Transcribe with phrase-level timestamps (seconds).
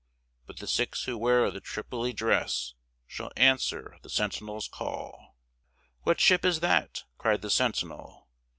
[0.47, 2.73] But the six who wear the Tripoli dress
[3.05, 5.35] Shall answer the sentinel's call."
[6.01, 8.27] "What ship is that?" cried the sentinel.